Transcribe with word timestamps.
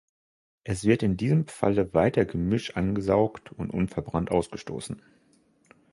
Es 0.63 0.83
wird 0.83 1.03
in 1.03 1.15
diesem 1.15 1.45
Falle 1.45 1.93
weiter 1.93 2.25
Gemisch 2.25 2.75
angesaugt 2.75 3.51
und 3.51 3.69
unverbrannt 3.69 4.31
ausgestoßen. 4.31 4.99